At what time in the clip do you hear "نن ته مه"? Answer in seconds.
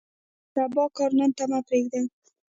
1.19-1.59